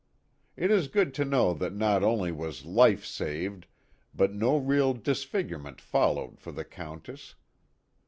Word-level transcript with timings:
It 0.57 0.71
is 0.71 0.87
good 0.87 1.13
to 1.13 1.25
know 1.25 1.53
that 1.53 1.75
not 1.75 2.01
only 2.01 2.31
was 2.31 2.65
life 2.65 3.05
saved 3.05 3.67
but 4.15 4.33
no 4.33 4.57
real 4.57 4.95
disfigurement 4.95 5.79
followed 5.79 6.39
for 6.39 6.51
the 6.51 6.65
Countess. 6.65 7.35